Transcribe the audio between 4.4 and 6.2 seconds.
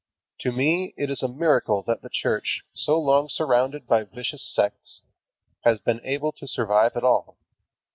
sects, has been